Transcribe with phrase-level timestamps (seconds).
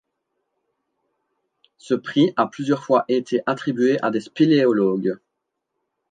[1.77, 5.19] Ce prix a plusieurs fois été attribué à des spéléologues.